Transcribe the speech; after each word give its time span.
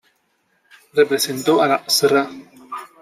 Representó 0.93 1.61
a 1.61 1.67
la 1.67 1.83
Sra. 1.87 2.27